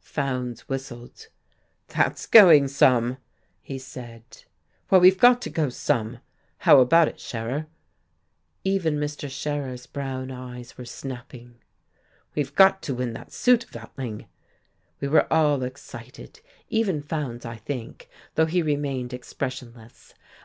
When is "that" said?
13.14-13.32